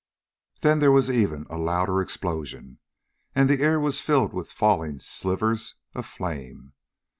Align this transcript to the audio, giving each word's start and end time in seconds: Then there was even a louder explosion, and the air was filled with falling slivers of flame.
Then 0.61 0.79
there 0.79 0.91
was 0.91 1.11
even 1.11 1.45
a 1.51 1.59
louder 1.59 2.01
explosion, 2.01 2.79
and 3.35 3.47
the 3.47 3.61
air 3.61 3.79
was 3.79 3.99
filled 3.99 4.33
with 4.33 4.51
falling 4.51 4.97
slivers 4.99 5.75
of 5.93 6.07
flame. 6.07 6.73